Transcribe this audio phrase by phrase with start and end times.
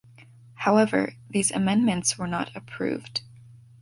[0.55, 3.21] However, these amendments were not approved.